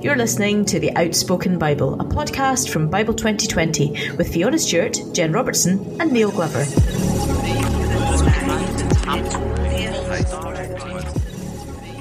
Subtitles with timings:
[0.00, 5.32] You're listening to The Outspoken Bible, a podcast from Bible 2020 with Fiona Stewart, Jen
[5.32, 6.64] Robertson, and Neil Glover.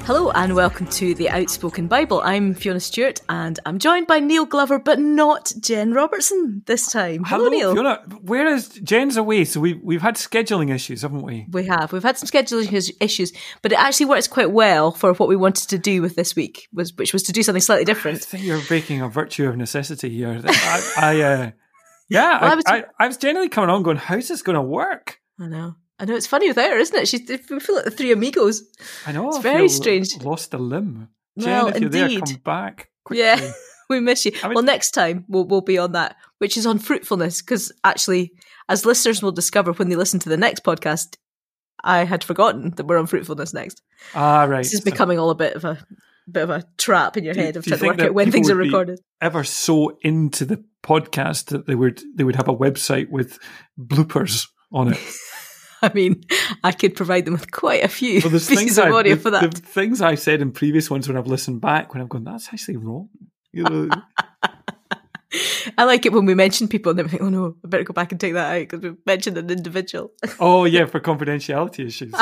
[0.05, 2.21] Hello and welcome to the Outspoken Bible.
[2.23, 7.23] I'm Fiona Stewart and I'm joined by Neil Glover, but not Jen Robertson this time.
[7.25, 7.73] Hello, Hello Neil.
[7.73, 8.03] Fiona.
[8.21, 9.45] Where is Jen's away?
[9.45, 11.47] So we've we've had scheduling issues, haven't we?
[11.49, 11.91] We have.
[11.91, 13.33] We've had some scheduling issues,
[13.63, 16.67] but it actually works quite well for what we wanted to do with this week,
[16.71, 18.17] was which was to do something slightly different.
[18.17, 20.39] I think you're breaking a virtue of necessity here.
[20.45, 21.51] I, I uh,
[22.09, 24.55] yeah, Well, I I, was- I, I was generally coming on going, how's this going
[24.55, 25.19] to work?
[25.39, 25.75] I know.
[25.99, 27.07] I know it's funny with her, isn't it?
[27.07, 28.63] She's we feel like the three amigos.
[29.05, 29.27] I know.
[29.29, 30.15] It's I very strange.
[30.21, 31.09] Lost a limb.
[31.39, 32.25] Jen, Well, if you're there, indeed.
[32.25, 32.89] come back.
[33.03, 33.23] Quickly.
[33.23, 33.51] Yeah.
[33.87, 34.31] We miss you.
[34.41, 37.71] I mean- well, next time we'll we'll be on that, which is on fruitfulness, because
[37.83, 38.31] actually,
[38.67, 41.17] as listeners will discover when they listen to the next podcast,
[41.83, 43.83] I had forgotten that we're on fruitfulness next.
[44.15, 44.63] Ah, right.
[44.63, 45.85] This is So becoming all a bit of a
[46.27, 48.49] bit of a trap in your Do head of trying to work out when things
[48.49, 48.99] are recorded.
[49.21, 53.37] ever so into the podcast that they would they would have a website with
[53.79, 54.99] bloopers on it.
[55.81, 56.23] I mean,
[56.63, 59.29] I could provide them with quite a few Well, pieces things of audio the, for
[59.31, 59.53] that.
[59.53, 62.47] the things I've said in previous ones when I've listened back when I've gone, that's
[62.51, 63.09] actually wrong.
[63.51, 63.89] You know,
[65.77, 67.83] I like it when we mention people and then we think, oh no, I better
[67.83, 70.11] go back and take that out because we've mentioned an individual.
[70.39, 72.13] oh yeah, for confidentiality issues.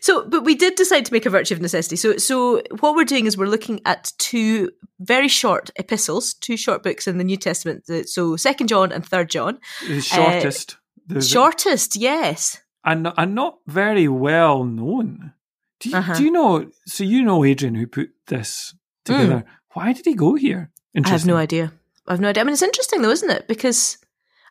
[0.00, 1.96] So, but we did decide to make a virtue of necessity.
[1.96, 6.82] So, so what we're doing is we're looking at two very short epistles, two short
[6.82, 7.84] books in the New Testament.
[7.90, 9.58] Uh, So, Second John and Third John.
[9.86, 10.76] The shortest, the,
[11.20, 12.58] Shortest, yes.
[12.84, 15.32] and and not very well known.
[15.80, 16.14] Do you, Uh-huh.
[16.14, 16.70] do you know?
[16.86, 19.44] So you know Adrian who put this together.
[19.74, 20.70] Why did he go here?
[20.94, 21.06] Hmm.
[21.06, 21.72] I have no idea.
[22.06, 22.42] I have no idea.
[22.42, 23.46] I mean, it's interesting though, isn't it?
[23.46, 23.98] Because,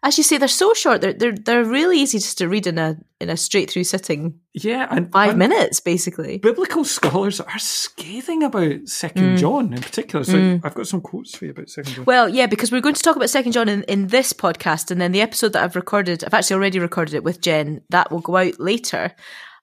[0.03, 1.01] as you say, they're so short.
[1.01, 4.39] They're they're they're really easy just to read in a in a straight through sitting,
[4.53, 6.37] Yeah, and five and minutes basically.
[6.37, 9.37] Biblical scholars are scathing about Second Mm.
[9.39, 10.23] John in particular.
[10.23, 10.61] So Mm.
[10.63, 12.05] I've got some quotes for you about Second John.
[12.05, 15.01] Well, yeah, because we're going to talk about Second John in, in this podcast, and
[15.01, 17.81] then the episode that I've recorded, I've actually already recorded it with Jen.
[17.89, 19.15] That will go out later,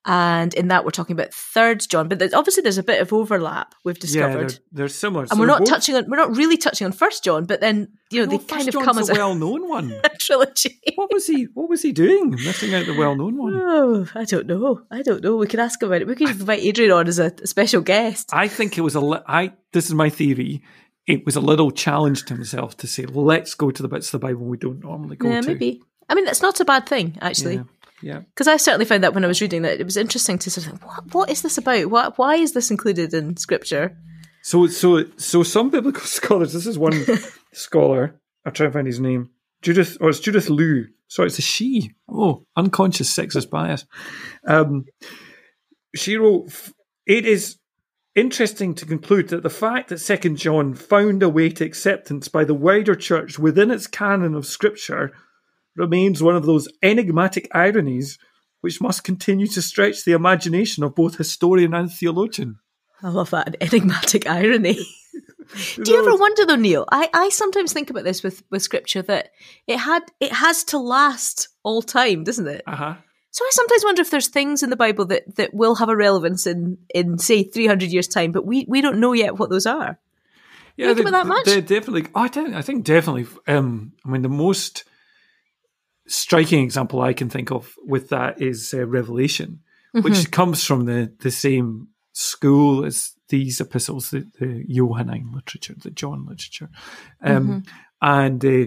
[0.06, 2.08] and in that we're talking about Third John.
[2.08, 5.22] But there's, obviously, there's a bit of overlap we've yeah, discovered, they're, they're similar.
[5.22, 7.60] and So we're not both- touching on, we're not really touching on First John, but
[7.60, 9.92] then you know Well, they kind of John's come as a well-known one.
[10.04, 10.80] a trilogy.
[10.94, 11.44] What was he?
[11.54, 12.30] What was he doing?
[12.30, 13.54] Missing out the well-known one.
[13.54, 14.82] Oh, I don't know.
[14.90, 15.36] I don't know.
[15.36, 16.06] We could ask about it.
[16.06, 18.30] We could invite Adrian on as a, a special guest.
[18.32, 19.00] I think it was a.
[19.00, 19.52] Li- I.
[19.72, 20.62] This is my theory.
[21.06, 24.20] It was a little challenge to himself to say, "Let's go to the bits of
[24.20, 25.82] the Bible we don't normally go yeah, to." Yeah, maybe.
[26.08, 27.56] I mean, that's not a bad thing, actually.
[27.56, 27.62] Yeah.
[28.04, 28.20] Yeah.
[28.20, 30.66] because I certainly found that when I was reading that it was interesting to sort
[30.66, 31.86] of what what is this about?
[31.86, 33.96] What why is this included in scripture?
[34.42, 36.52] So, so, so some biblical scholars.
[36.52, 37.02] This is one
[37.54, 38.20] scholar.
[38.44, 39.30] I'll try and find his name.
[39.62, 40.88] Judith, or it's Judith Lieu.
[41.08, 41.92] Sorry, it's a she.
[42.06, 43.86] Oh, unconscious sexist bias.
[44.46, 44.84] Um,
[45.96, 46.50] she wrote,
[47.06, 47.56] "It is
[48.14, 52.44] interesting to conclude that the fact that Second John found a way to acceptance by
[52.44, 55.14] the wider church within its canon of Scripture
[55.76, 58.18] remains one of those enigmatic ironies
[58.60, 62.58] which must continue to stretch the imagination of both historian and theologian."
[63.02, 64.78] I love that an enigmatic irony.
[65.82, 66.86] Do you ever wonder though, Neil?
[66.90, 69.30] I, I sometimes think about this with, with scripture that
[69.66, 72.62] it had it has to last all time, doesn't it?
[72.66, 72.94] Uh huh.
[73.30, 75.96] So I sometimes wonder if there's things in the Bible that, that will have a
[75.96, 79.50] relevance in, in say three hundred years time, but we, we don't know yet what
[79.50, 79.98] those are.
[80.76, 81.44] Yeah, Think they, about that much?
[81.46, 82.06] They definitely.
[82.14, 83.26] Oh, I, I think definitely.
[83.46, 84.84] Um, I mean, the most
[86.06, 89.60] striking example I can think of with that is uh, Revelation,
[89.94, 90.02] Mm-hmm.
[90.04, 95.90] which comes from the the same school as these epistles, the, the Johannine literature, the
[95.90, 96.68] John literature,
[97.22, 97.58] um, Mm-hmm.
[98.02, 98.66] and uh,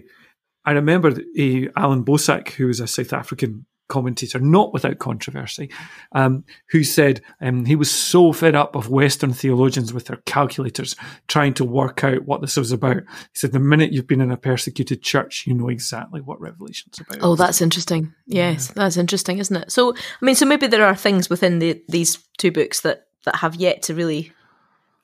[0.64, 5.70] I remember uh, Allan Boesak, who was a South African commentator, not without controversy,
[6.12, 10.96] um, who said um, he was so fed up of Western theologians with their calculators
[11.28, 12.98] trying to work out what this was about.
[12.98, 17.00] He said, the minute you've been in a persecuted church, you know exactly what Revelation's
[17.00, 17.20] about.
[17.22, 18.14] Oh, that's interesting.
[18.26, 19.72] Yes, that's interesting, isn't it?
[19.72, 23.38] So, I mean, so maybe there are things within the, these two books that, that
[23.38, 24.32] have yet to really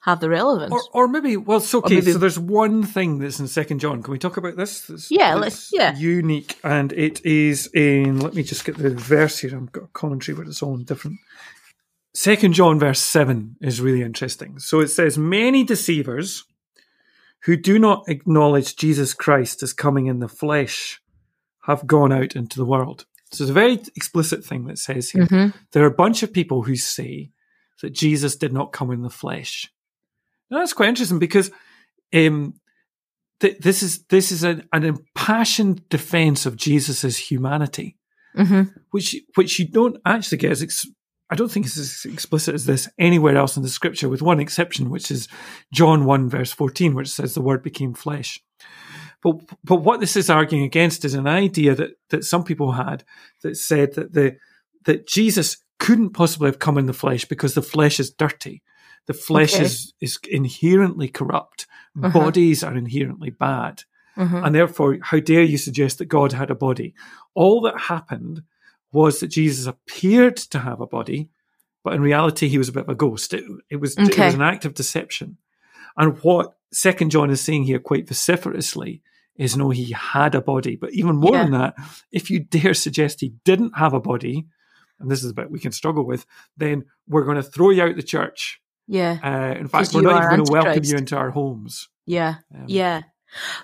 [0.06, 0.72] have the relevance.
[0.74, 1.96] Or, or maybe, well, it's okay.
[1.96, 4.04] maybe- so there's one thing that's in Second John.
[4.04, 4.82] Can we talk about this?
[4.82, 5.96] That's- Yeah, let's- yeah.
[5.96, 8.20] Unique, and it is in.
[8.20, 9.56] Let me just get the verse here.
[9.56, 11.20] I've got a commentary, but it's all in different.
[12.14, 14.60] Second John, verse seven, is really interesting.
[14.60, 16.44] So it says, "Many deceivers
[17.46, 21.02] who do not acknowledge Jesus Christ as coming in the flesh
[21.62, 25.26] have gone out into the world." So it's a very explicit thing that says here.
[25.26, 25.54] Mhm.
[25.72, 27.32] There are a bunch of people who say
[27.82, 29.72] that Jesus did not come in the flesh.
[30.54, 31.52] That's quite interesting because
[32.14, 32.54] um,
[33.40, 37.98] th- this is this is an, an impassioned defense of Jesus's humanity,
[38.38, 38.74] Mhm.
[38.92, 40.88] which which you don't actually get as ex-
[41.30, 44.40] I don't think it's as explicit as this anywhere else in the scripture, with one
[44.40, 45.28] exception, which is
[45.74, 48.40] John 1, verse 14, which says the word became flesh.
[49.24, 53.04] But, but what this is arguing against is an idea that, that some people had
[53.42, 54.36] that said that the,
[54.86, 58.62] that Jesus couldn't possibly have come in the flesh because the flesh is dirty.
[59.08, 59.66] The flesh Okay.
[59.66, 61.68] is, is inherently corrupt.
[62.02, 62.10] Uh-huh.
[62.18, 63.84] Bodies are inherently bad.
[64.18, 64.46] Mhm.
[64.46, 66.94] And therefore, how dare you suggest that God had a body?
[67.34, 68.44] All that happened
[68.92, 71.30] was that Jesus appeared to have a body,
[71.84, 73.34] but in reality, he was a bit of a ghost.
[73.34, 75.38] It, it was it was an act of deception.
[75.98, 79.02] And what Second John is saying here quite vociferously
[79.36, 80.76] is no, he had a body.
[80.76, 81.44] But even more Yeah.
[81.44, 81.76] than that,
[82.12, 84.46] if you dare suggest he didn't have a body,
[85.04, 86.26] and this is a bit we can struggle with,
[86.58, 88.60] then we're going to throw you out the church.
[88.88, 89.20] Yeah.
[89.24, 91.90] Uh, in fact, we're not even going to welcome you into our homes.
[92.06, 92.36] Yeah.
[92.54, 93.02] Um, Yeah.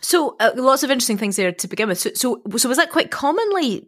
[0.02, 2.00] So uh, lots of interesting things there to begin with.
[2.00, 3.88] So, so, so was that quite commonly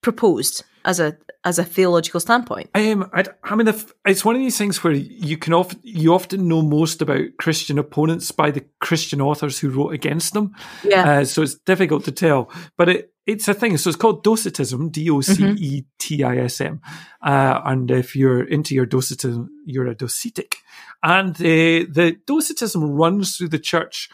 [0.00, 2.68] proposed as a as a theological standpoint?
[2.74, 6.14] Um, I, I mean, if, it's one of these things where you can often you
[6.14, 10.54] often know most about Christian opponents by the Christian authors who wrote against them.
[10.84, 11.20] Yeah.
[11.20, 13.76] Uh, so it's difficult to tell, but it, it's a thing.
[13.76, 16.80] So it's called Docetism, D O C E T I S M.
[17.22, 20.54] Uh, and if you're into your Docetism, you're a Docetic.
[21.02, 24.08] And uh, the Docetism runs through the church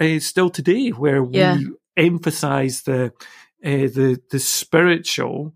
[0.00, 1.56] uh, still today, where Yeah.
[1.56, 3.12] we emphasize the
[3.64, 5.54] uh, the the spiritual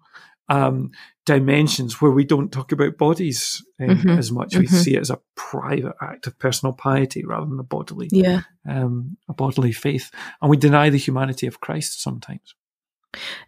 [0.51, 0.91] um,
[1.25, 4.19] dimensions, where we don't talk about bodies uh, Mhm.
[4.19, 4.57] as much.
[4.57, 4.83] We Mhm.
[4.83, 8.43] see it as a private act of personal piety rather than a bodily yeah.
[8.69, 10.11] um, a bodily faith,
[10.43, 12.55] and we deny the humanity of Christ sometimes.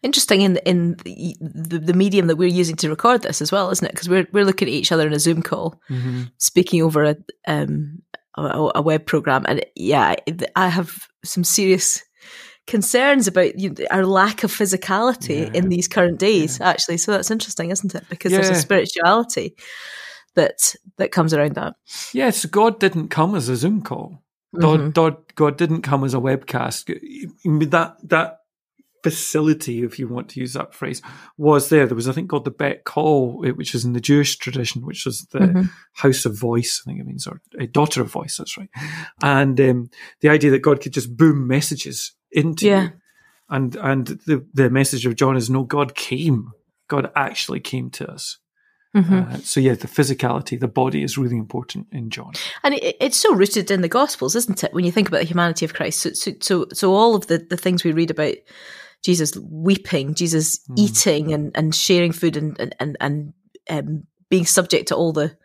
[0.03, 3.71] Interesting in in the, the, the medium that we're using to record this as well,
[3.71, 3.93] isn't it?
[3.93, 5.81] Because we're we're looking at each other in a Zoom call,
[6.39, 7.17] speaking over a
[7.47, 8.03] um
[8.39, 10.15] a, a web program, and yeah,
[10.55, 12.03] I have some serious
[12.67, 15.51] concerns about you our lack of physicality Yeah.
[15.55, 16.61] in these current days.
[16.61, 18.05] Actually, so that's interesting, isn't it?
[18.09, 19.55] Because there's a spirituality
[20.35, 21.75] that that comes around that.
[22.13, 24.23] Yes, God didn't come as a Zoom call.
[24.59, 24.95] God, Mhm.
[24.95, 26.87] God, God didn't come as a webcast.
[27.71, 28.39] That that
[29.03, 31.01] facility, if you want to use that phrase,
[31.39, 31.87] was there.
[31.87, 34.85] There was a thing called the Bat Kol, eh, which is in the Jewish tradition,
[34.85, 35.71] which was the Mhm.
[35.93, 36.83] house of voice.
[36.85, 38.37] I think it means, or a daughter of voice.
[38.37, 38.71] That's right.
[39.23, 39.91] And um,
[40.23, 42.89] the idea that God could just boom messages into Yeah.
[43.49, 46.51] And and the the message of John is no, God came.
[46.89, 48.39] God actually came to us.
[48.97, 49.35] Mhm.
[49.35, 52.33] Uh, so yeah, the physicality, the body is really important in John.
[52.63, 54.73] And it, it's so rooted in the Gospels, isn't it?
[54.73, 57.39] When you think about the humanity of Christ, so so so, so all of the,
[57.39, 58.35] the things we read about
[59.05, 60.79] Jesus weeping, Jesus Mm.
[60.79, 63.33] eating and, and sharing food and and and, and
[63.71, 65.37] um, being subject to all the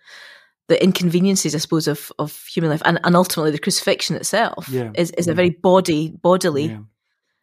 [0.71, 4.91] the inconveniences, I suppose, of, of human life, and, and ultimately the crucifixion itself Yeah.
[4.95, 6.79] is, is a very body bodily Yeah.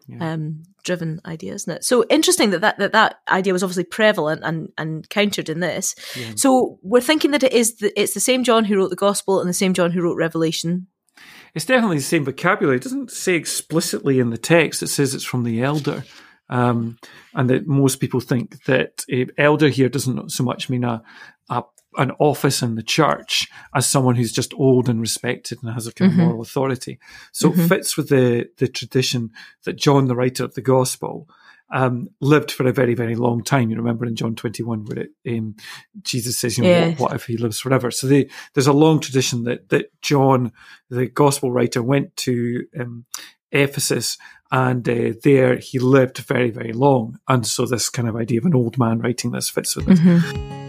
[0.08, 0.32] Yeah.
[0.32, 1.84] um, driven idea, isn't it?
[1.84, 5.94] So interesting that that, that that idea was obviously prevalent and, and countered in this.
[6.16, 6.32] Yeah.
[6.36, 9.40] So we're thinking that it is the, it's the same John who wrote the Gospel
[9.40, 10.86] and the same John who wrote Revelation.
[11.54, 12.76] It's definitely the same vocabulary.
[12.76, 14.82] It doesn't say explicitly in the text.
[14.82, 16.04] It says it's from the elder.
[16.50, 16.96] Um,
[17.34, 21.02] and that most people think that uh, elder here doesn't so much mean a,
[21.50, 21.62] a
[21.98, 25.92] an office in the church as someone who's just old and respected and has a
[25.92, 26.14] kind Mhm.
[26.14, 26.98] of moral authority.
[27.32, 27.58] So Mhm.
[27.64, 29.30] it fits with the the tradition
[29.64, 31.28] that John, the writer of the gospel,
[31.70, 33.68] um, lived for a very, very long time.
[33.70, 35.54] You remember in John 21 where it, um,
[36.02, 36.98] Jesus says, you know, Yes.
[36.98, 37.90] what, what if he lives forever?
[37.90, 40.52] So they, there's a long tradition that, that John,
[40.88, 43.04] the gospel writer, went to um,
[43.52, 44.16] Ephesus
[44.50, 47.18] and uh, there he lived very, very long.
[47.28, 50.67] And so this kind of idea of an old man writing this fits with it.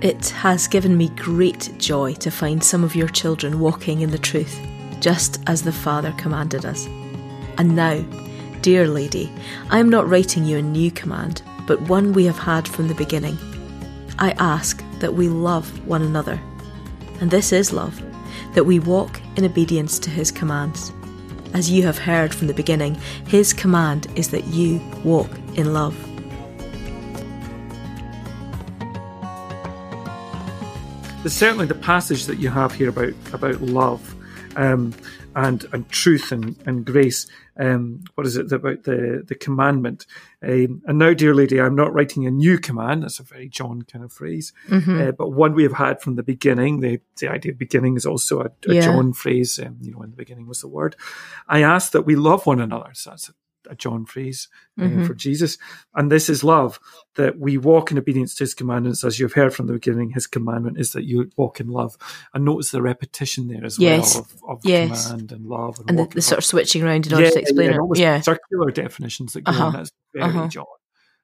[0.00, 4.18] It has given me great joy to find some of your children walking in the
[4.18, 4.60] truth,
[5.00, 6.86] just as the Father commanded us.
[7.58, 8.00] And now,
[8.60, 9.28] dear lady,
[9.70, 12.94] I am not writing you a new command, but one we have had from the
[12.94, 13.36] beginning.
[14.20, 16.40] I ask that we love one another.
[17.20, 18.00] And this is love,
[18.54, 20.92] that we walk in obedience to his commands.
[21.54, 22.94] As you have heard from the beginning,
[23.26, 26.07] his command is that you walk in love.
[31.22, 34.14] There's certainly the passage that you have here about about love
[34.56, 34.94] um,
[35.34, 37.26] and and truth and, and grace.
[37.58, 40.06] Um, what is it about the the commandment?
[40.42, 43.02] Um, and now, dear lady, I'm not writing a new command.
[43.02, 46.22] That's a very John kind of phrase, uh, but one we have had from the
[46.22, 46.80] beginning.
[46.80, 48.80] The the idea of beginning is also a, a Yeah.
[48.82, 49.58] John phrase.
[49.58, 50.94] Um, you know, in the beginning was the word.
[51.48, 52.90] I ask that we love one another.
[52.94, 53.32] So that's a,
[53.70, 54.48] a John phrase
[54.78, 55.06] uh, Mhm.
[55.06, 55.58] for Jesus.
[55.94, 56.78] And this is love,
[57.16, 59.04] that we walk in obedience to his commandments.
[59.04, 61.96] As you've heard from the beginning, his commandment is that you walk in love.
[62.32, 64.14] And notice the repetition there as Yes.
[64.14, 65.06] well of, of Yes.
[65.10, 65.78] command and love.
[65.80, 67.98] And, And the, the sort of switching around in order to explain yeah, it.
[67.98, 68.20] Yeah.
[68.20, 69.64] circular definitions that go Uh-huh.
[69.66, 69.72] on.
[69.72, 70.48] That's very Uh-huh.
[70.48, 70.64] John.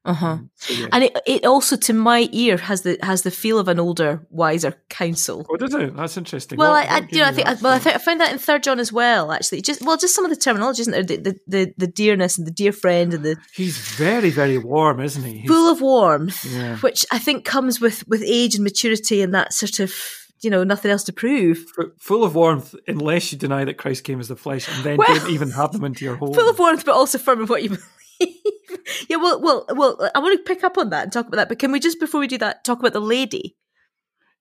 [0.07, 0.27] Uh huh.
[0.27, 0.87] Um, so, yeah.
[0.93, 4.27] And it it also to my ear has the has the feel of an older,
[4.29, 5.47] wiser counsel.
[5.49, 5.97] oh, does it?
[5.97, 6.59] That's interesting.
[6.59, 8.31] Well, What- I, I you know I think that well I think I found that
[8.33, 9.33] in Third John as well.
[9.33, 11.03] Actually, just well just some of the terminology, isn't there?
[11.05, 15.01] The the the, the dearness and the dear friend and the he's very, very warm,
[15.01, 15.39] isn't he?
[15.39, 16.77] He's, full of warmth, Yeah.
[16.79, 19.95] which I think comes with with age and maturity and that sort of
[20.43, 21.65] you know nothing else to prove.
[21.99, 25.09] full of warmth, unless you deny that Christ came as the flesh, and then Well-
[25.19, 26.35] don't even have them into your home.
[26.39, 27.87] Full of warmth, but also firm in what you believe.
[29.09, 30.11] yeah, well, well, well.
[30.15, 31.49] I want to pick up on that and talk about that.
[31.49, 33.57] But can we just before we do that talk about the lady?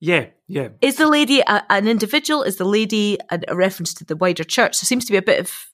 [0.03, 0.67] yeah, yeah.
[0.81, 2.43] Is the lady a, an individual?
[2.43, 4.81] Is the lady a, a reference to the wider church?
[4.81, 5.71] There seems to be a bit of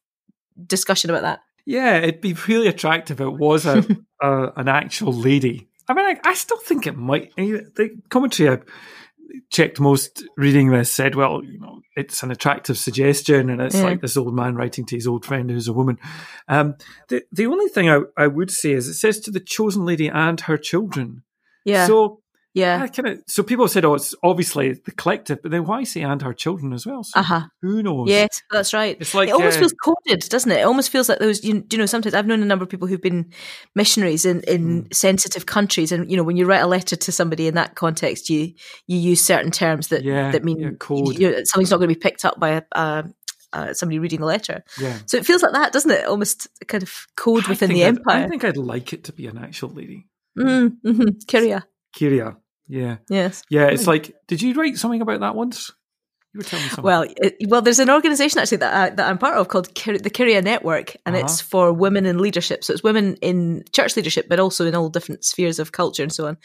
[0.67, 1.39] discussion about that.
[1.65, 3.83] Yeah, it'd be really attractive if it was a,
[4.21, 5.67] a an actual lady.
[5.87, 7.35] I mean, I, I still think it might.
[7.35, 8.59] The commentary I
[9.50, 13.83] checked most reading this said, well, you know, it's an attractive suggestion, and it's Yeah.
[13.83, 15.98] like this old man writing to his old friend who's a woman.
[16.48, 16.75] Um,
[17.09, 20.07] the the only thing I, I would say is it says to the chosen lady
[20.07, 21.24] and her children.
[21.65, 22.21] Yeah, So
[22.53, 25.65] yeah, I kind of so people have said, oh, it's obviously the collective, but then
[25.65, 27.03] why say and her children as well?
[27.03, 27.41] So uh huh.
[27.61, 28.09] who knows?
[28.09, 28.97] Yes, that's right.
[28.99, 30.59] It's like it almost uh, feels coded, doesn't it?
[30.61, 31.43] It almost feels like those.
[31.43, 33.31] You, you know, sometimes I've known a number of people who've been
[33.75, 34.87] missionaries in, in Hmm.
[34.91, 38.29] sensitive countries, and you know, when you write a letter to somebody in that context,
[38.29, 38.53] you
[38.87, 41.17] you use certain terms that Yeah, that mean yeah, code.
[41.19, 43.03] you know, something's not going to be picked up by a, uh,
[43.53, 44.63] uh, somebody reading the letter.
[44.79, 44.97] yeah.
[45.05, 46.05] So it feels like that, doesn't it?
[46.05, 48.25] Almost kind of code I within the I'd- empire.
[48.25, 50.07] I think I'd like it to be an actual lady.
[50.37, 51.63] mm, hmm Kyria,
[51.98, 52.38] Kyria.
[52.67, 52.98] Yeah.
[53.10, 53.43] yes.
[53.50, 53.67] Yeah.
[53.67, 55.72] It's like, did you write something about that once?
[56.34, 56.84] You were telling me something.
[56.84, 59.98] Well, it, well, there's an organisation actually that I, that I'm part of called Kyr-
[59.98, 61.25] the Kyria Network, and Uh-huh.
[61.25, 62.63] it's for women in leadership.
[62.63, 66.13] So it's women in church leadership, but also in all different spheres of culture and
[66.13, 66.38] so on.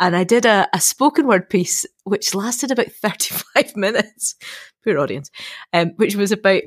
[0.00, 4.36] And I did a, a spoken word piece which lasted about 35 minutes.
[4.84, 5.30] Poor audience,
[5.72, 6.62] um, which was about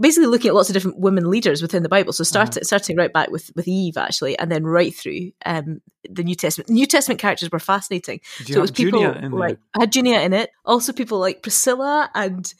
[0.00, 2.12] basically looking at lots of different women leaders within the Bible.
[2.12, 6.24] So start, starting right back with with Eve actually, and then right through um, the
[6.24, 6.70] New Testament.
[6.70, 8.20] New Testament characters were fascinating.
[8.44, 9.40] So it was people Junia in there?
[9.40, 10.50] like I had Junia in it.
[10.64, 12.52] Also, people like Priscilla and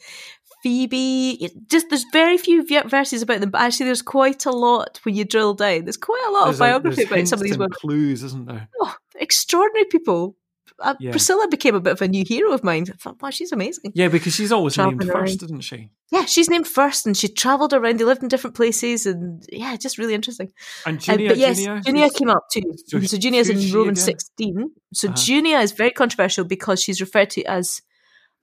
[0.63, 1.49] Phoebe.
[1.69, 5.25] Just there's very few verses about them, but actually there's quite a lot when you
[5.25, 5.83] drill down.
[5.83, 7.71] There's quite a lot There's of biography there's about some of these women.
[7.71, 8.69] clues, isn't there?
[8.79, 10.37] Oh, extraordinary people.
[10.79, 11.11] Uh, Yeah.
[11.11, 12.85] Priscilla became a bit of a new hero of mine.
[12.89, 13.91] I thought, wow, she's amazing.
[13.95, 15.47] Yeah, because she's always named Travelling first, around.
[15.47, 15.89] isn't she?
[16.11, 17.99] Yeah, she's named first, and she travelled around.
[17.99, 20.51] They lived in different places, and yeah, just really interesting.
[20.85, 22.61] And Uh, Junia, but yes, Junia, Junia came up too.
[22.87, 24.19] so So, Junia's who's in she Romans again?
[24.19, 24.71] 16.
[24.93, 25.17] So Uh-huh.
[25.17, 27.81] Junia is very controversial because she's referred to as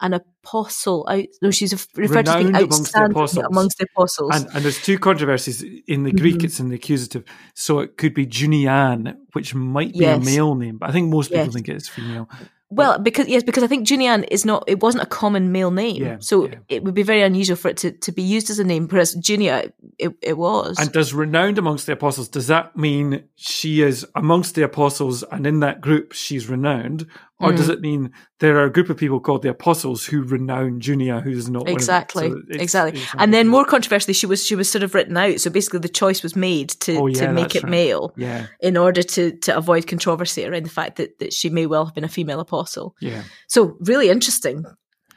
[0.01, 1.05] an apostle.
[1.09, 3.45] I, no, she's referred to as being Renowned amongst the apostles.
[3.51, 4.31] amongst the apostles.
[4.35, 5.63] And, and there's two controversies.
[5.87, 6.45] In the Greek, Mhm.
[6.45, 7.25] it's in the accusative.
[7.55, 10.23] So it could be Junian, which might be Yes.
[10.23, 11.55] a male name, but I think most people Yes.
[11.55, 12.29] think it's female.
[12.73, 14.63] well, because yes, because I think Junian is not.
[14.69, 16.55] It wasn't a common male name, Yeah, so yeah.
[16.69, 18.87] it would be very unusual for it to, to be used as a name.
[18.89, 20.79] Whereas Junia, it, it was.
[20.79, 25.47] And does renowned amongst the apostles, does that mean she is amongst the apostles and
[25.49, 27.07] in that group she's renowned?
[27.41, 27.57] Or Mm.
[27.57, 31.21] does it mean there are a group of people called the apostles who renown Junia,
[31.21, 32.47] who's not exactly, one of them?
[32.49, 33.01] So it's- exactly.
[33.01, 35.41] it's And then more controversially, she was she was sort of written out.
[35.41, 37.71] So basically, the choice was made to Oh, yeah, to make it right.
[37.71, 38.13] male.
[38.17, 41.87] Yeah, in order to to avoid controversy around the fact that, that she may well
[41.87, 42.95] have been a female apostle.
[43.01, 43.23] yeah.
[43.49, 44.65] So really interesting.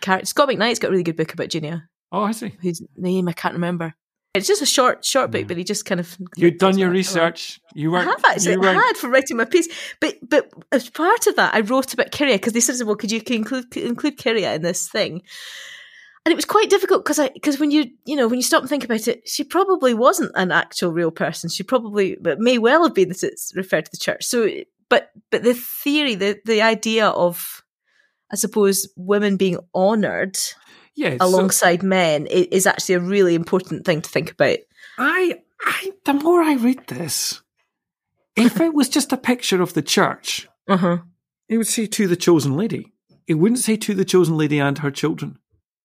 [0.02, 0.26] Character.
[0.28, 2.54] Scot McKnight's got a really good book about Junia, Oh, I see.
[2.62, 3.94] whose name I can't remember.
[4.34, 5.48] It's just a short short book, hmm.
[5.48, 7.62] but he just kind of You'd done your research.
[7.76, 8.08] You weren't.
[8.08, 9.68] have actually had for writing my piece,
[10.00, 13.12] but but as part of that, I wrote about Kyria because they said, "Well, could
[13.12, 15.22] you include include Kyria in this thing?"
[16.26, 18.62] And it was quite difficult because I because when you you know when you stop
[18.62, 21.50] and think about it, she probably wasn't an actual real person.
[21.50, 24.24] She probably but may well have been that it's referred to the church.
[24.24, 24.50] So,
[24.90, 27.62] but but the theory, the the idea of
[28.32, 30.40] I suppose women being honoured
[30.96, 31.18] Yeah.
[31.20, 34.58] so alongside men i- is actually a really important thing to think about.
[34.98, 37.42] I, I, the more I read this,
[38.36, 40.98] if it was just a picture of the church, Uh huh.
[41.50, 42.94] it would say to the chosen lady.
[43.28, 45.40] It wouldn't say to the chosen lady and her children.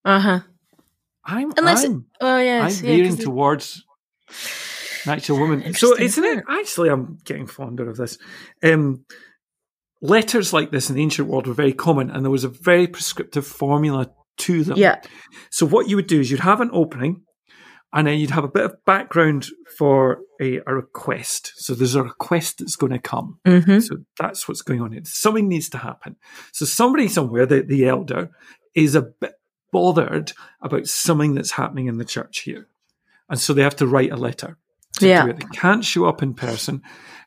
[0.04, 0.40] Uh huh.
[1.24, 3.84] I'm, Unless I'm, Oh I'm yeah, veering towards
[5.04, 5.74] an actual woman.
[5.74, 8.18] So it's an, actually, I'm getting fonder of this.
[8.62, 9.04] Um,
[10.00, 12.86] letters like this in the ancient world were very common, and there was a very
[12.86, 14.76] prescriptive formula to them.
[14.78, 15.00] yeah.
[15.50, 17.22] So what you would do is you'd have an opening,
[17.92, 19.46] and then you'd have a bit of background
[19.78, 21.52] for a, a request.
[21.56, 23.38] So there's a request that's going to come.
[23.46, 23.80] Mm-hmm.
[23.80, 24.92] So that's what's going on.
[24.92, 25.00] here.
[25.04, 26.16] Something needs to happen.
[26.52, 28.30] So somebody somewhere, the, the elder,
[28.74, 29.32] is a bit
[29.72, 32.68] bothered about something that's happening in the church here.
[33.30, 34.58] And so they have to write a letter.
[34.94, 35.24] to Yeah.
[35.24, 35.36] do it.
[35.38, 36.82] They can't show up in person.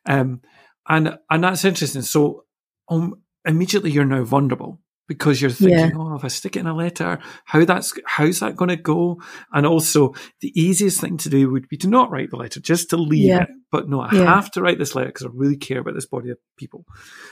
[0.05, 0.41] Um,
[0.87, 2.01] and and that's interesting.
[2.03, 2.45] So
[2.89, 3.15] um,
[3.45, 5.91] immediately you're now vulnerable because you're thinking, yeah.
[5.98, 9.22] oh, if I stick it in a letter, how that's how's that going to go?
[9.51, 12.89] And also, the easiest thing to do would be to not write the letter, just
[12.91, 13.43] to leave yeah.
[13.43, 13.50] it.
[13.72, 14.25] But no, I yeah.
[14.25, 16.86] have to write this letter because I really care about this body of people.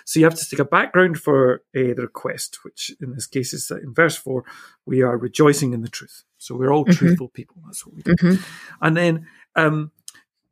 [0.05, 3.53] So you have to stick a background for uh, the request, which in this case
[3.53, 4.45] is that in verse four,
[4.85, 6.23] we are rejoicing in the truth.
[6.37, 6.93] So we're all mm-hmm.
[6.93, 7.57] truthful people.
[7.65, 8.15] That's what we do.
[8.15, 8.43] Mm-hmm.
[8.81, 9.91] And then, um,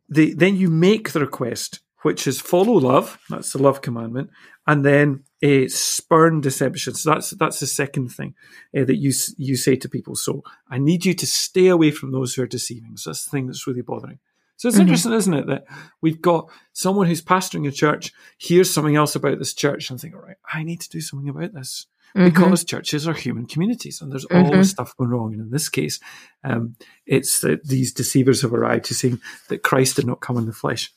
[0.09, 3.19] the, then you make the request, which is follow love.
[3.29, 4.29] That's the love commandment.
[4.65, 6.93] And then uh, spurn deception.
[6.95, 8.35] So that's that's the second thing
[8.75, 10.15] uh, that you you say to people.
[10.15, 12.97] So I need you to stay away from those who are deceiving.
[12.97, 14.19] So that's the thing that's really bothering.
[14.57, 14.81] So it's mm-hmm.
[14.81, 15.65] interesting, isn't it, that
[16.01, 20.15] we've got someone who's pastoring a church hears something else about this church and think,
[20.15, 21.85] all right, I need to do something about this.
[22.15, 22.29] Mm-hmm.
[22.29, 24.45] Because churches are human communities and there's mm-hmm.
[24.45, 25.33] always stuff going wrong.
[25.33, 25.99] And in this case,
[26.43, 26.75] um,
[27.05, 30.53] it's that these deceivers have arrived to saying that Christ did not come in the
[30.53, 30.91] flesh.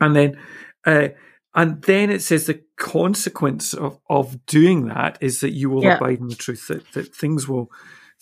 [0.00, 0.38] And then
[0.86, 1.08] uh,
[1.54, 5.96] and then it says the consequence of, of doing that is that you will yeah.
[5.96, 7.70] abide in the truth, that, that things will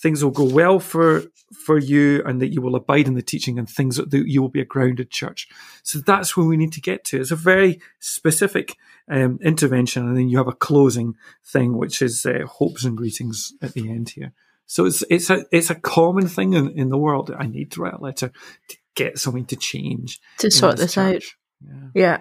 [0.01, 3.59] things will go well for for you and that you will abide in the teaching
[3.59, 5.49] and things that you will be a grounded church.
[5.83, 7.21] So that's where we need to get to.
[7.21, 8.77] It's a very specific
[9.11, 13.53] um, intervention, and then you have a closing thing, which is uh, hopes and greetings
[13.61, 14.33] at the end here.
[14.67, 17.35] So it's it's a it's a common thing in, in the world.
[17.37, 18.31] I need to write a letter
[18.69, 21.23] to get something to change to sort this, this out.
[21.65, 21.89] Yeah.
[21.95, 22.19] yeah.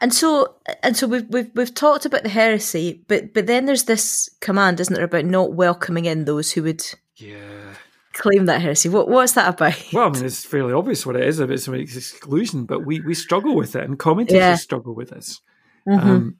[0.00, 3.84] And so, and so we've we've we've talked about the heresy, but but then there's
[3.84, 6.84] this command, isn't there, about not welcoming in those who would
[7.16, 7.74] yeah
[8.14, 8.88] claim that heresy.
[8.88, 9.74] What what's that about?
[9.92, 11.40] Well, I mean, it's fairly obvious what it is.
[11.40, 14.54] It's an exclusion, but we we struggle with it, and commentators yeah.
[14.54, 15.40] struggle with this.
[15.86, 16.10] Mm-hmm.
[16.10, 16.36] Um,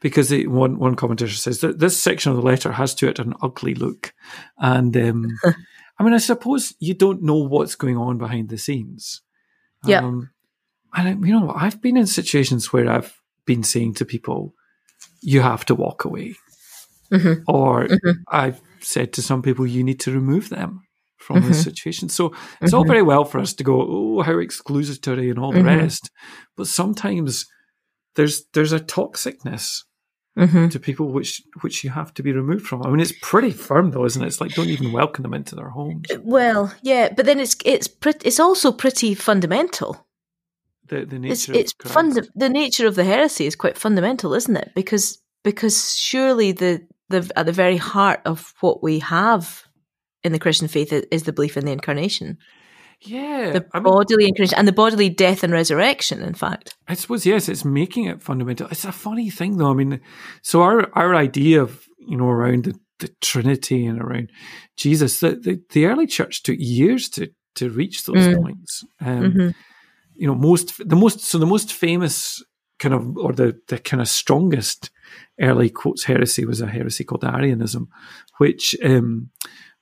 [0.00, 3.18] because it, one one commentator says that this section of the letter has to it
[3.18, 4.14] an ugly look,
[4.58, 5.26] and um,
[5.98, 9.20] I mean, I suppose you don't know what's going on behind the scenes.
[9.84, 10.00] Yeah.
[10.00, 10.30] Um,
[11.06, 13.14] and you know, I've been in situations where I've
[13.46, 14.54] been saying to people,
[15.20, 16.36] "You have to walk away,"
[17.12, 17.42] mm-hmm.
[17.46, 18.10] or mm-hmm.
[18.28, 20.82] I've said to some people, "You need to remove them."
[21.20, 21.48] From mm-hmm.
[21.48, 22.08] this situation.
[22.08, 22.90] So it's all mm-hmm.
[22.90, 25.80] very well for us to go, oh, how exclusatory and all the mm-hmm.
[25.80, 26.10] rest.
[26.56, 27.44] But sometimes
[28.14, 29.82] there's there's a toxicness
[30.38, 30.68] Mm-hmm.
[30.68, 32.84] to people which which you have to be removed from.
[32.84, 34.28] I mean, it's pretty firm though, isn't it?
[34.28, 36.06] It's like don't even welcome them into their homes.
[36.20, 40.06] Well, yeah, but then it's it's pre- it's also pretty fundamental
[40.88, 44.56] the, the nature it's, it's funda- the nature of the heresy is quite fundamental, isn't
[44.56, 44.72] it?
[44.74, 49.64] Because because surely the the at the very heart of what we have
[50.24, 52.38] in the Christian faith is the belief in the incarnation.
[53.00, 56.20] Yeah, the I bodily mean, incarnation and the bodily death and resurrection.
[56.20, 58.68] In fact, I suppose yes, it's making it fundamental.
[58.70, 59.70] It's a funny thing though.
[59.70, 60.00] I mean,
[60.42, 64.30] so our our idea of you know around the, the Trinity and around
[64.76, 68.42] Jesus, the, the, the early church took years to to reach those mm.
[68.42, 68.84] points.
[69.00, 69.48] Um, mm-hmm
[70.18, 72.42] you know, most the most so the most famous
[72.78, 74.90] kind of or the the kind of strongest
[75.40, 77.88] early quotes heresy was a heresy called Arianism,
[78.38, 79.30] which um,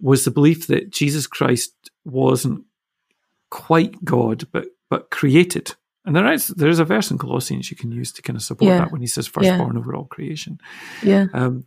[0.01, 1.73] was the belief that Jesus Christ
[2.05, 2.65] wasn't
[3.51, 5.75] quite God, but but created.
[6.05, 8.69] And there is there's a verse in Colossians you can use to kind of support
[8.69, 8.79] yeah.
[8.79, 9.79] that when he says firstborn yeah.
[9.79, 10.59] over all creation.
[11.03, 11.27] Yeah.
[11.33, 11.65] Um,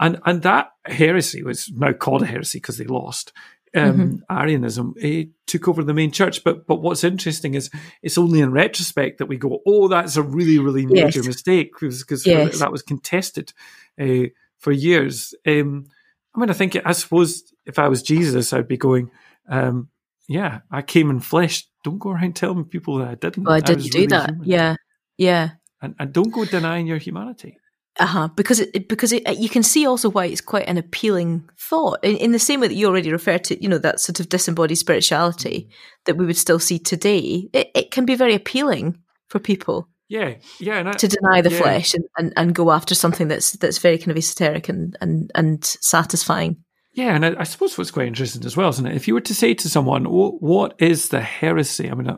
[0.00, 3.32] and and that heresy was now called a heresy because they lost
[3.76, 4.16] um, mm-hmm.
[4.30, 6.42] Arianism it took over the main church.
[6.42, 7.70] But but what's interesting is
[8.02, 11.26] it's only in retrospect that we go, oh, that's a really really major yes.
[11.26, 12.58] mistake because yes.
[12.58, 13.52] that was contested
[14.00, 14.24] uh,
[14.58, 15.34] for years.
[15.46, 15.86] Um,
[16.34, 19.10] I mean, I think I suppose if I was Jesus, I'd be going,
[19.48, 19.88] um,
[20.28, 21.66] yeah, I came in flesh.
[21.84, 23.44] Don't go around telling people that I didn't.
[23.44, 24.30] Well, I didn't I do really that.
[24.30, 24.48] Human.
[24.48, 24.76] Yeah,
[25.16, 25.50] yeah.
[25.80, 27.58] And, and don't go denying your humanity.
[27.98, 28.28] Uh huh.
[28.36, 32.16] Because it, because it, you can see also why it's quite an appealing thought in,
[32.16, 34.76] in, the same way that you already referred to, you know, that sort of disembodied
[34.76, 35.70] spirituality
[36.04, 37.48] that we would still see today.
[37.54, 39.88] It, it can be very appealing for people.
[40.08, 41.60] Yeah, yeah, I, to deny the yeah.
[41.60, 45.32] flesh and, and, and go after something that's that's very kind of esoteric and and,
[45.34, 46.62] and satisfying.
[46.92, 48.94] Yeah, and I, I suppose what's quite interesting as well, isn't it?
[48.94, 52.16] If you were to say to someone, "What is the heresy?" I mean, I,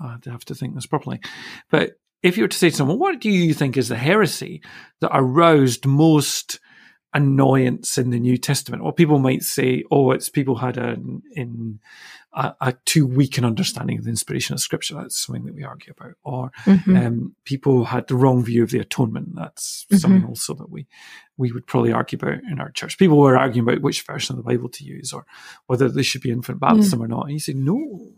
[0.00, 1.20] I have to think this properly,
[1.70, 4.62] but if you were to say to someone, what do you think is the heresy
[5.00, 6.60] that aroused most
[7.14, 8.82] annoyance in the New Testament?
[8.82, 10.96] Well, people might say, oh, it's people had a,
[11.32, 11.80] in,
[12.32, 14.94] a, a too weak an understanding of the inspiration of Scripture.
[14.94, 16.14] That's something that we argue about.
[16.24, 16.96] Or mm-hmm.
[16.96, 19.34] um, people had the wrong view of the atonement.
[19.34, 19.96] That's mm-hmm.
[19.96, 20.86] something also that we
[21.36, 22.98] we would probably argue about in our church.
[22.98, 25.24] People were arguing about which version of the Bible to use or
[25.66, 27.04] whether they should be infant baptism yeah.
[27.04, 27.24] or not.
[27.24, 28.12] And you say, no,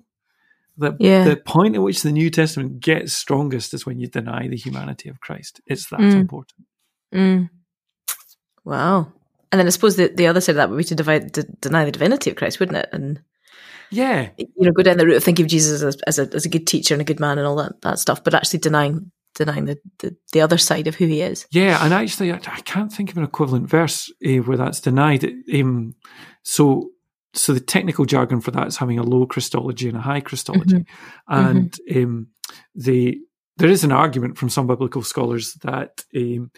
[0.77, 1.25] the, yeah.
[1.25, 5.09] the point at which the New Testament gets strongest is when you deny the humanity
[5.09, 5.61] of Christ.
[5.67, 6.15] It's that mm.
[6.15, 6.67] important.
[7.15, 7.51] Mm.
[8.65, 9.13] Wow.
[9.53, 11.43] And then I suppose the, the other side of that would be to, divide, to
[11.43, 12.89] deny the divinity of Christ, wouldn't it?
[12.93, 13.21] And
[13.91, 16.47] yeah, you know, go down the route of thinking of Jesus as, as a as
[16.47, 19.11] a good teacher and a good man and all that that stuff, but actually denying
[19.35, 21.47] denying the, the, the other side of who he is.
[21.51, 25.25] Yeah, and actually, I, I can't think of an equivalent verse uh, where that's denied.
[25.53, 25.95] Um,
[26.43, 26.91] so,
[27.35, 30.79] so the technical jargon for that is having a low Christology and a high Christology,
[30.79, 31.35] mm-hmm.
[31.35, 32.05] and mm-hmm.
[32.05, 32.27] Um,
[32.75, 33.21] the
[33.57, 36.51] there is an argument from some biblical scholars that um,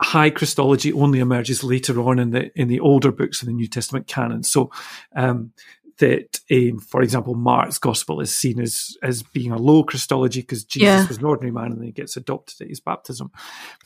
[0.00, 3.68] high Christology only emerges later on in the in the older books of the New
[3.68, 4.42] Testament canon.
[4.42, 4.70] So
[5.14, 5.52] um,
[5.98, 10.64] that, um, for example, Mark's gospel is seen as as being a low Christology because
[10.64, 11.06] Jesus yeah.
[11.06, 13.30] was an ordinary man and then he gets adopted at his baptism.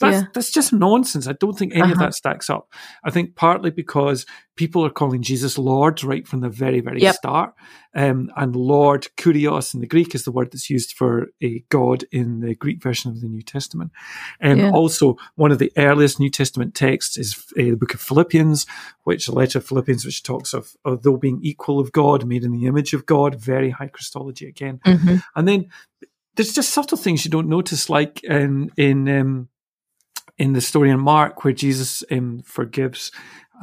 [0.01, 0.29] That's, yeah.
[0.35, 1.29] that's just nonsense.
[1.29, 1.93] I don't think any uh-huh.
[1.93, 2.73] of that stacks up.
[3.05, 4.27] I think partly because
[4.61, 7.15] people are calling Jesus Lord right from the very, very yep.
[7.15, 7.55] start.
[7.95, 12.05] Um, and Lord, kurios in the Greek is the word that's used for a God
[12.13, 13.91] in the Greek version of the New Testament.
[14.39, 14.71] And yeah.
[14.71, 18.67] also, one of the earliest New Testament texts is uh, the book of Philippians,
[19.05, 22.45] which the letter of Philippians, which talks of, of though being equal of God, made
[22.45, 24.79] in the image of God, very high Christology again.
[24.85, 25.17] Mm-hmm.
[25.35, 25.71] And then
[26.37, 29.49] there's just subtle things you don't notice, like in in um,
[30.37, 33.11] in the story in Mark where Jesus um, forgives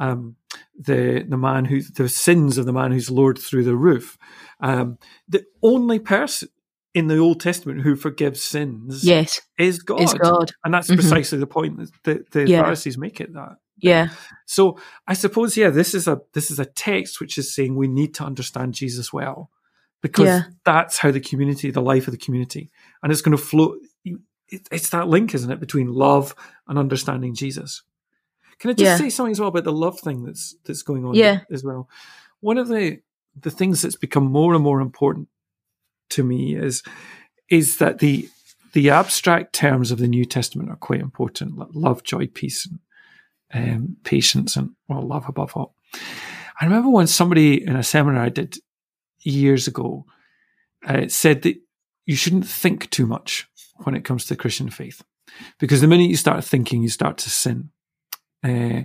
[0.00, 0.34] um,
[0.78, 4.18] the the man who the sins of the man who's lowered through the roof.
[4.60, 6.48] Um, the only person
[6.94, 10.52] in the Old Testament who forgives sins, yes, is God, is God.
[10.64, 11.00] and that's mm-hmm.
[11.00, 12.62] precisely the point that the yeah.
[12.62, 13.56] Pharisees make it that.
[13.76, 14.08] Yeah.
[14.46, 17.88] So I suppose yeah, this is a this is a text which is saying we
[17.88, 19.50] need to understand Jesus well
[20.02, 20.42] because yeah.
[20.64, 22.70] that's how the community, the life of the community,
[23.02, 23.76] and it's going to flow.
[24.50, 26.34] It's that link, isn't it, between love
[26.66, 27.82] and understanding Jesus.
[28.58, 28.96] Can I just yeah.
[28.96, 31.40] say something as well about the love thing that's that's going on yeah.
[31.50, 31.88] as well?
[32.40, 33.00] One of the
[33.40, 35.28] the things that's become more and more important
[36.10, 36.82] to me is
[37.48, 38.28] is that the
[38.72, 43.74] the abstract terms of the New Testament are quite important, like love, joy, peace, and
[43.74, 45.74] um, patience, and well, love above all.
[46.60, 48.58] I remember when somebody in a seminar I did
[49.20, 50.04] years ago
[50.86, 51.56] uh, said that
[52.04, 53.48] you shouldn't think too much
[53.84, 55.02] when it comes to the Christian faith,
[55.58, 57.70] because the minute you start thinking, you start to sin.
[58.44, 58.82] Uh,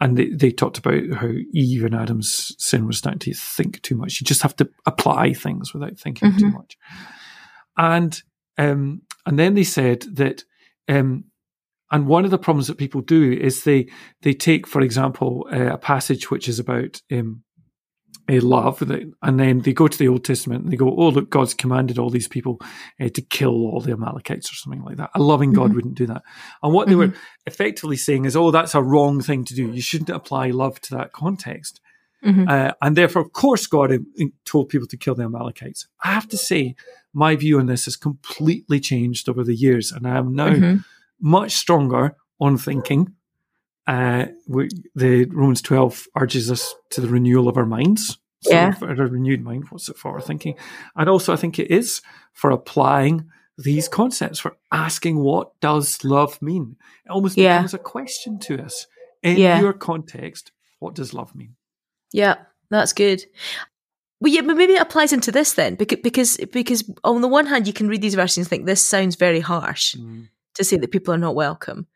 [0.00, 3.94] and they, they talked about how Eve and Adam's sin was starting to think too
[3.94, 4.20] much.
[4.20, 6.38] You just have to apply things without thinking mm-hmm.
[6.38, 6.76] too much.
[7.76, 8.20] And
[8.58, 10.44] um, and then they said that
[10.88, 11.24] um,
[11.92, 13.88] and one of the problems that people do is they
[14.22, 17.44] they take, for example, uh, a passage which is about um,
[18.28, 21.30] a love, and then they go to the Old Testament and they go, "Oh, look,
[21.30, 22.60] God's commanded all these people
[23.00, 25.76] uh, to kill all the Amalekites or something like that." A loving God mm-hmm.
[25.76, 26.22] wouldn't do that.
[26.62, 26.90] And what mm-hmm.
[26.90, 27.46] they were mm-hmm.
[27.46, 29.72] effectively saying is, "Oh, that's a wrong thing to do.
[29.72, 31.80] You shouldn't apply love to that context."
[32.24, 32.48] Mm-hmm.
[32.48, 33.92] Uh, and therefore, of course, God
[34.44, 35.88] told people to kill the Amalekites.
[36.04, 36.76] I have to say,
[37.12, 40.76] my view on this has completely changed over the years, and I am now mm-hmm.
[41.20, 43.14] much stronger on thinking
[43.86, 48.18] uh, we, the Romans 12 urges us to the renewal of our minds.
[48.42, 48.72] So yeah.
[48.72, 50.20] For a renewed mind, what's it for?
[50.20, 50.56] Thinking.
[50.96, 56.40] And also, I think it is for applying these concepts, for asking what does love
[56.42, 56.76] mean?
[57.06, 57.58] It almost yeah.
[57.58, 58.86] becomes a question to us.
[59.22, 59.60] In yeah.
[59.60, 61.54] your context, what does love mean?
[62.12, 62.34] Yeah,
[62.70, 63.24] that's good.
[64.20, 67.46] Well, yeah, but maybe it applies into this then, because because because on the one
[67.46, 70.28] hand, you can read these verses and think this sounds very harsh mm.
[70.54, 71.86] to say that people are not welcome,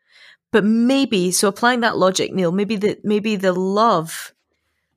[0.51, 4.33] but maybe so applying that logic, Neil, maybe the maybe the love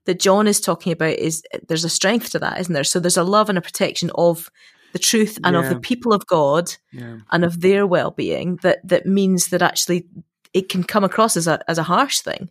[0.05, 2.85] that John is talking about is there's a strength to that, isn't there?
[2.85, 4.51] So there's a love and a protection of
[4.93, 5.63] the truth and yeah.
[5.63, 7.19] of the people of God yeah.
[7.31, 10.07] and of their well being that that means that actually
[10.53, 12.51] it can come across as a as a harsh thing.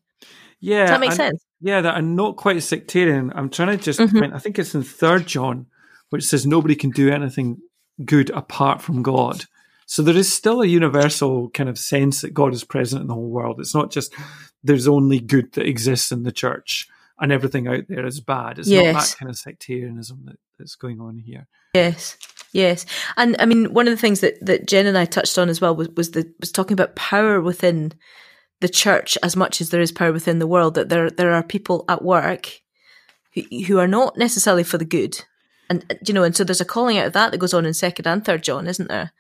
[0.62, 1.44] Yeah, Does that make sense?
[1.62, 3.32] Yeah, that I'm not quite sectarian.
[3.34, 4.34] I'm trying to just mm-hmm.
[4.34, 5.68] I think it's in third John,
[6.10, 7.60] which says nobody can do anything
[8.06, 9.46] good apart from God.
[9.90, 13.16] So there is still a universal kind of sense that God is present in the
[13.16, 13.60] whole world.
[13.60, 14.14] It's not just
[14.64, 16.88] there's only good that exists in the church
[17.20, 18.60] and everything out there is bad.
[18.60, 18.94] It's yes.
[18.94, 21.48] not that kind of sectarianism that, that's going on here.
[21.74, 22.18] Yes.
[22.54, 22.86] Yes.
[23.18, 25.60] And I mean one of the things that, that Jen and I touched on as
[25.60, 27.92] well was, was the was talking about power within
[28.60, 31.42] the church as much as there is power within the world, that there there are
[31.42, 32.62] people at work
[33.34, 35.26] who, who are not necessarily for the good.
[35.68, 37.66] And uh, you know, and so there's a calling out of that that goes on
[37.66, 39.14] in second and third John, isn't there?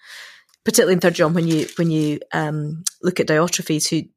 [0.69, 4.07] Particularly in third John when you when you um, look at Diotrephes, who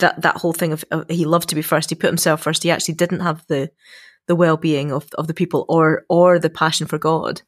[0.00, 2.64] that that whole thing of, of, he loved to be first, he put himself first.
[2.64, 3.70] He actually didn't have the
[4.26, 7.42] the well being of of the people or or the passion for God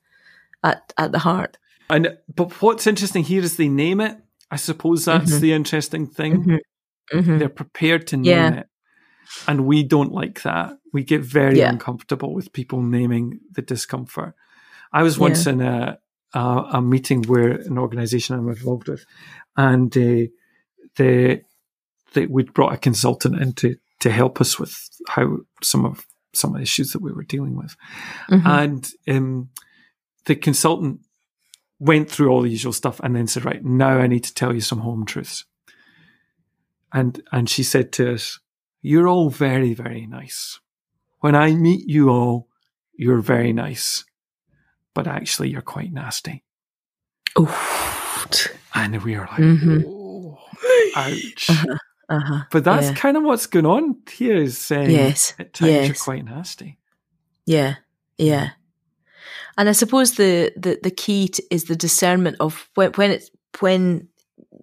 [0.63, 1.59] at at the heart.
[1.91, 4.17] And but what's interesting here is they name it.
[4.49, 5.41] I suppose that's mm-hmm.
[5.41, 6.45] the interesting thing.
[6.45, 7.19] Mm-hmm.
[7.19, 7.39] Mm-hmm.
[7.39, 8.55] They're prepared to name yeah.
[8.61, 8.67] it.
[9.49, 10.79] And we don't like that.
[10.93, 11.71] We get very yeah.
[11.71, 14.37] uncomfortable with people naming the discomfort.
[14.93, 15.53] I was once yeah.
[15.53, 15.99] in a
[16.35, 19.05] uh, a meeting where an organisation I'm involved with,
[19.57, 20.31] and uh,
[20.97, 21.43] they
[22.15, 24.77] they we'd brought a consultant in to, to help us with
[25.09, 27.77] how some of some of the issues that we were dealing with,
[28.31, 28.47] mm-hmm.
[28.47, 29.51] and um,
[30.25, 31.01] the consultant
[31.79, 34.55] went through all the usual stuff and then said, right, now I need to tell
[34.55, 35.45] you some home truths.
[36.93, 38.39] And, and she said to us,
[38.83, 40.61] you're all very, very nice.
[41.19, 42.47] When I meet you all,
[42.95, 44.05] you're very nice,
[44.95, 46.45] but actually you're quite nasty.
[47.39, 48.49] Oof.
[48.75, 49.85] And we are like, Mhm.
[49.87, 50.39] oh,
[50.97, 51.51] ouch.
[51.51, 51.77] Uh-huh.
[52.09, 52.45] Uh-huh.
[52.51, 52.95] But that's Yeah.
[52.95, 55.35] kind of what's going on here is saying Yes.
[55.39, 56.79] at times you're quite nasty.
[57.47, 57.77] Yeah,
[58.19, 58.51] yeah.
[59.57, 63.31] And I suppose the the, the key to, is the discernment of when when it's
[63.61, 64.09] when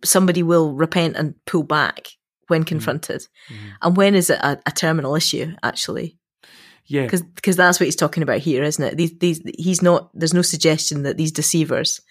[0.03, 2.07] somebody will repent and pull back
[2.47, 3.57] when confronted, Mhm.
[3.81, 6.17] and when is it a, a terminal issue actually?
[6.89, 7.07] Yeah.
[7.07, 8.97] Because that's what he's talking about here, isn't it?
[8.97, 10.09] These these he's not.
[10.13, 12.01] There's no suggestion that these deceivers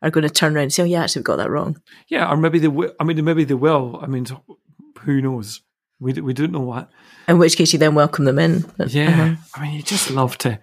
[0.00, 2.30] are going to turn around and say, "Oh yeah, actually we got that wrong." Yeah.
[2.30, 2.92] Or maybe they will.
[2.98, 4.00] I mean, maybe they will.
[4.02, 4.26] I mean,
[5.00, 5.60] who knows?
[6.00, 6.90] We, d- we don't know what.
[7.28, 8.64] In which case, you then welcome them in.
[8.88, 9.08] Yeah.
[9.08, 9.36] Uh-huh.
[9.54, 10.58] I mean, you just love to.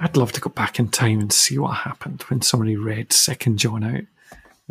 [0.00, 3.58] I'd love to go back in time and see what happened when somebody read Second
[3.58, 4.04] John out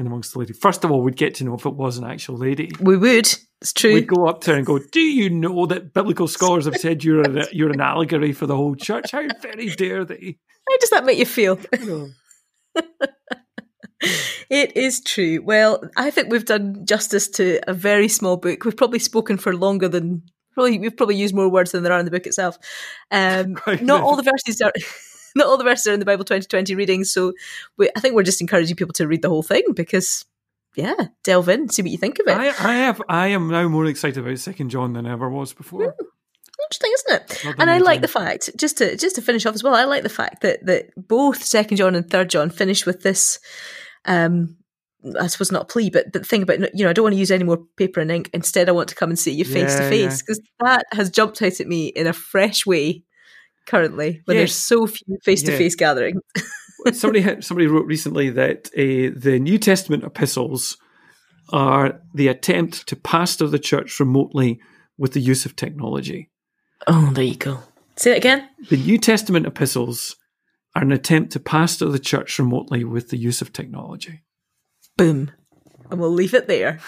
[0.07, 0.53] amongst the lady.
[0.53, 2.71] First of all, we'd get to know if it was an actual lady.
[2.79, 3.27] We would.
[3.61, 3.93] It's true.
[3.93, 7.03] We'd go up to her and go, "Do you know that biblical scholars have said
[7.03, 9.11] you're a, you're an allegory for the whole church?
[9.11, 10.37] How very dare they?"
[10.69, 11.59] How does that make you feel?
[11.79, 12.09] You know.
[14.49, 15.41] It is true.
[15.43, 18.63] Well, I think we've done justice to a very small book.
[18.63, 21.99] We've probably spoken for longer than probably we've probably used more words than there are
[21.99, 22.57] in the book itself.
[23.11, 24.71] Um, not all the verses are
[25.45, 27.11] all the verses are in the Bible 2020 readings.
[27.11, 27.33] So
[27.77, 30.25] we, I think we're just encouraging people to read the whole thing because
[30.75, 32.37] yeah, delve in, see what you think of it.
[32.37, 33.01] I, I have.
[33.09, 35.95] I am now more excited about Second John than I ever was before.
[36.63, 37.45] Interesting, isn't it?
[37.45, 39.75] Not And I like the fact just to just to finish off as well.
[39.75, 43.39] I like the fact that that both Second John and Third John finish with this.
[44.05, 44.57] Um,
[45.19, 47.19] I suppose not a plea, but but thing about you know I don't want to
[47.19, 48.29] use any more paper and ink.
[48.33, 51.41] Instead, I want to come and see you face to face because that has jumped
[51.41, 53.03] out at me in a fresh way
[53.69, 56.21] currently when there's so few face to face gatherings.
[56.93, 60.77] somebody somebody wrote recently that uh, the New Testament epistles
[61.53, 64.59] are the attempt to pastor the church remotely
[64.97, 66.29] with the use of technology.
[66.87, 67.59] Oh, there you go.
[67.95, 68.49] Say it again.
[68.69, 70.15] The New Testament epistles
[70.75, 74.23] are an attempt to pastor the church remotely with the use of technology.
[74.97, 75.31] Boom,
[75.91, 76.79] and we'll leave it there.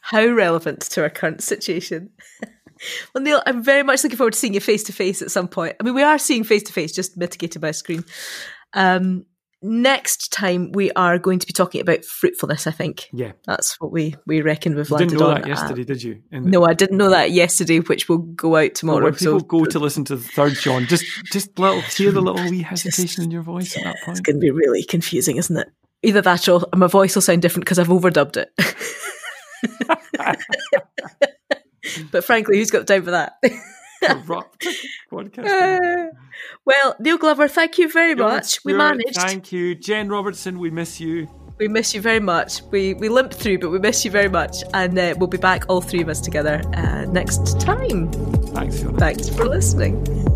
[0.00, 2.10] How relevant to our current situation.
[3.14, 5.48] Well, Neil, I'm very much looking forward to seeing you face to face at some
[5.48, 5.76] point.
[5.80, 8.04] I mean, we are seeing face to face, just mitigated by screen.
[8.74, 9.24] Um,
[9.62, 12.66] next time, we are going to be talking about fruitfulness.
[12.66, 15.40] I think Yeah, that's what we we reckon we've you landed didn't know on.
[15.40, 16.22] that yesterday, did you?
[16.30, 19.04] In no, I didn't know that yesterday, which will go out Well, tomorrow.
[19.04, 22.20] when people so go to listen to the third John, just just little hear the
[22.20, 25.56] little wee hesitation in your voice at that it's going to be really confusing, isn't
[25.56, 25.68] it?
[26.02, 28.50] Either that or my voice will sound different because I've overdubbed it.
[32.10, 33.38] but frankly, who's got time for that?
[34.02, 34.66] Corrupt
[35.12, 35.46] podcast.
[35.46, 36.10] Uh,
[36.64, 38.64] well, Neil Glover, thank you very much.
[38.64, 39.16] We managed.
[39.16, 40.58] Thank you, Jen Robertson.
[40.58, 41.28] We miss you.
[41.58, 42.62] We miss you very much.
[42.70, 44.62] We we limped through, but we miss you very much.
[44.74, 48.12] And uh, we'll be back, all three of us together, uh, next time.
[48.52, 48.98] Thanks, Fiona.
[48.98, 50.35] Thanks for listening.